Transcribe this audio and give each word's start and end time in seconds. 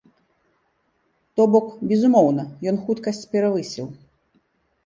То 1.35 1.41
бок, 1.55 1.67
безумоўна, 1.91 2.43
ён 2.73 2.81
хуткасць 2.89 3.23
перавысіў. 3.37 3.85